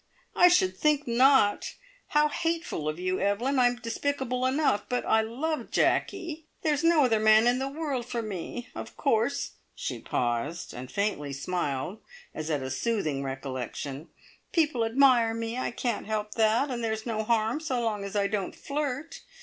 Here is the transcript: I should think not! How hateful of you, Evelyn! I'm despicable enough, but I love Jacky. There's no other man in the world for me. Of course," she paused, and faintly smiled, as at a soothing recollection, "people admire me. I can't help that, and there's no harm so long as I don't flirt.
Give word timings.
I 0.35 0.47
should 0.47 0.75
think 0.75 1.07
not! 1.07 1.75
How 2.07 2.27
hateful 2.27 2.89
of 2.89 2.99
you, 2.99 3.19
Evelyn! 3.19 3.59
I'm 3.59 3.75
despicable 3.75 4.47
enough, 4.47 4.85
but 4.89 5.05
I 5.05 5.21
love 5.21 5.69
Jacky. 5.69 6.47
There's 6.63 6.83
no 6.83 7.03
other 7.03 7.19
man 7.19 7.45
in 7.45 7.59
the 7.59 7.67
world 7.67 8.07
for 8.07 8.23
me. 8.23 8.69
Of 8.73 8.97
course," 8.97 9.51
she 9.75 9.99
paused, 9.99 10.73
and 10.73 10.91
faintly 10.91 11.33
smiled, 11.33 11.99
as 12.33 12.49
at 12.49 12.63
a 12.63 12.71
soothing 12.71 13.21
recollection, 13.21 14.09
"people 14.51 14.83
admire 14.83 15.35
me. 15.35 15.55
I 15.59 15.69
can't 15.69 16.07
help 16.07 16.31
that, 16.33 16.71
and 16.71 16.83
there's 16.83 17.05
no 17.05 17.21
harm 17.21 17.59
so 17.59 17.79
long 17.79 18.03
as 18.03 18.15
I 18.15 18.25
don't 18.25 18.55
flirt. 18.55 19.21